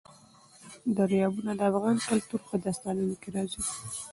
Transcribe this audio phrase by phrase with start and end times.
[0.97, 3.61] دریابونه د افغان کلتور په داستانونو کې راځي.